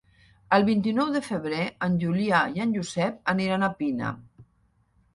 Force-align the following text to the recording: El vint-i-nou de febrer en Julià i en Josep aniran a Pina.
El 0.55 0.63
vint-i-nou 0.69 1.11
de 1.17 1.21
febrer 1.27 1.61
en 1.89 2.01
Julià 2.05 2.41
i 2.57 2.65
en 2.67 2.75
Josep 2.81 3.23
aniran 3.37 3.71
a 3.71 3.75
Pina. 3.83 4.15